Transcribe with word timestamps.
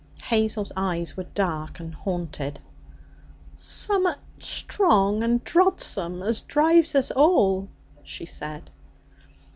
Hazel's 0.23 0.71
eyes 0.75 1.15
were 1.15 1.27
dark 1.35 1.79
and 1.79 1.93
haunted. 1.93 2.59
'Summat 3.55 4.17
strong 4.39 5.21
and 5.21 5.43
drodsome, 5.43 6.23
as 6.23 6.41
drives 6.41 6.95
us 6.95 7.11
all,' 7.11 7.69
she 8.01 8.25
said. 8.25 8.71